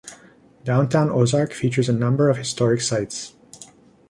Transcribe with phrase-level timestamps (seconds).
[0.63, 3.35] Downtown Ozark features a number of historic sites.